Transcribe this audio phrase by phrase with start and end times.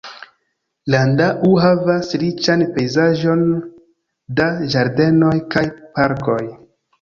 [0.93, 3.45] Landau havas riĉan pejzaĝon
[4.41, 5.65] da ĝardenoj kaj
[6.01, 6.41] parkoj.